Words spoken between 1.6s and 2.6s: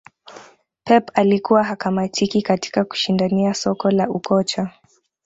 hakamatiki